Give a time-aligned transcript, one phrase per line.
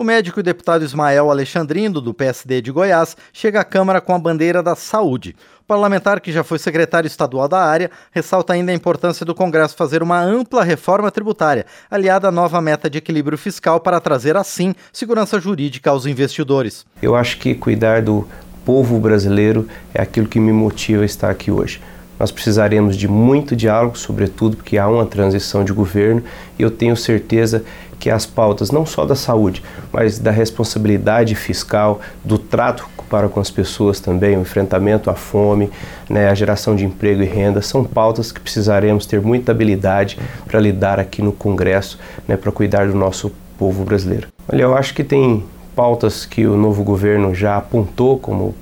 [0.00, 4.18] O médico e deputado Ismael Alexandrino, do PSD de Goiás, chega à Câmara com a
[4.18, 5.36] bandeira da saúde.
[5.60, 9.76] O parlamentar, que já foi secretário estadual da área, ressalta ainda a importância do Congresso
[9.76, 14.74] fazer uma ampla reforma tributária, aliada à nova meta de equilíbrio fiscal para trazer, assim,
[14.90, 16.86] segurança jurídica aos investidores.
[17.02, 18.26] Eu acho que cuidar do
[18.64, 21.78] povo brasileiro é aquilo que me motiva a estar aqui hoje.
[22.20, 26.22] Nós precisaremos de muito diálogo, sobretudo porque há uma transição de governo
[26.58, 27.64] e eu tenho certeza
[27.98, 33.40] que as pautas não só da saúde, mas da responsabilidade fiscal, do trato para com
[33.40, 35.68] as pessoas também, o enfrentamento à fome,
[36.08, 40.60] né, a geração de emprego e renda, são pautas que precisaremos ter muita habilidade para
[40.60, 44.28] lidar aqui no Congresso, né, para cuidar do nosso povo brasileiro.
[44.50, 45.42] Olha, eu acho que tem
[45.74, 48.54] pautas que o novo governo já apontou como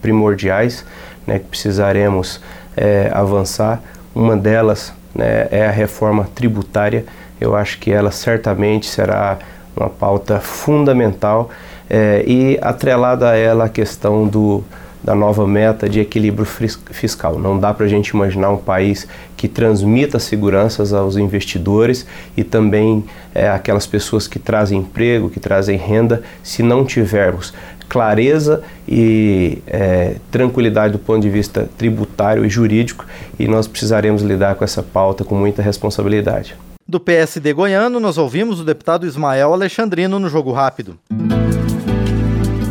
[0.00, 0.84] primordiais,
[1.26, 2.40] né, que precisaremos
[2.76, 3.82] é, avançar.
[4.14, 7.04] Uma delas né, é a reforma tributária.
[7.40, 9.38] Eu acho que ela certamente será
[9.76, 11.50] uma pauta fundamental
[11.88, 14.64] é, e atrelada a ela a questão do,
[15.02, 17.38] da nova meta de equilíbrio fiscal.
[17.38, 23.04] Não dá para a gente imaginar um país que transmita seguranças aos investidores e também
[23.34, 27.54] é, aquelas pessoas que trazem emprego, que trazem renda, se não tivermos
[27.88, 33.06] clareza e é, tranquilidade do ponto de vista tributário e jurídico,
[33.38, 36.56] e nós precisaremos lidar com essa pauta com muita responsabilidade.
[36.86, 40.98] Do PSD goiano, nós ouvimos o deputado Ismael Alexandrino no Jogo Rápido.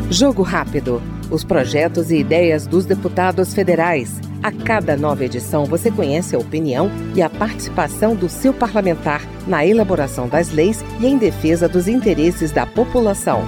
[0.10, 1.02] Jogo Rápido.
[1.30, 4.20] Os projetos e ideias dos deputados federais.
[4.42, 9.66] A cada nova edição você conhece a opinião e a participação do seu parlamentar na
[9.66, 13.44] elaboração das leis e em defesa dos interesses da população.